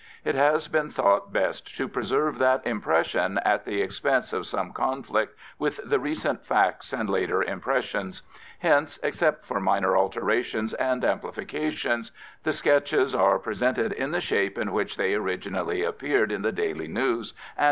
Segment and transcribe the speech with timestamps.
[0.25, 5.37] It has been thought best to preserve that impression at the expense of some conflict
[5.59, 8.23] with the recent facts and later impressions.
[8.57, 12.11] Hence, except for minor alterations and amplifications,
[12.41, 15.13] the sketches are 3 Prophets, Priests, and Kings presented in the shape in which they
[15.13, 16.31] originally appeared.